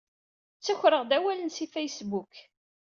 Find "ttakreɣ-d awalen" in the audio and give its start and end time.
0.57-1.49